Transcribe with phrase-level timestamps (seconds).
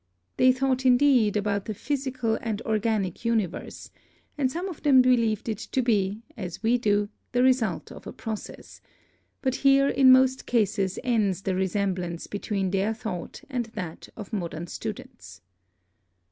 [0.37, 3.91] They thought, indeed, about the physical and organic universe,
[4.35, 8.11] and some of them believed it to be, as we do, the result of a
[8.11, 8.81] process;
[9.43, 14.65] but here in most cases ends the resemblance between their thought and that of modern
[14.65, 15.41] students.